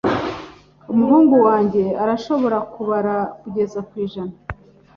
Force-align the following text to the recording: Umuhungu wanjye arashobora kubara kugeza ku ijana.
Umuhungu 0.91 1.35
wanjye 1.47 1.83
arashobora 2.03 2.57
kubara 2.73 3.15
kugeza 3.39 3.79
ku 3.87 3.93
ijana. 4.05 4.35